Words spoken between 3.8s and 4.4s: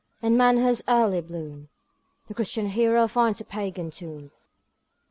tomb.